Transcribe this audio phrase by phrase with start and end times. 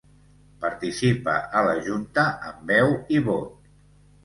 [0.63, 3.73] Participa a la junta amb veu i vot.